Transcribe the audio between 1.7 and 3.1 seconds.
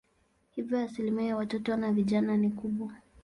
na vijana ni kubwa.